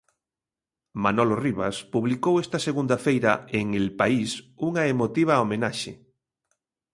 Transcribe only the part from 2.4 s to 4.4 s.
esta segunda feira en El País